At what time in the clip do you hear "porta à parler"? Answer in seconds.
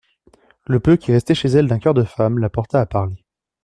2.49-3.23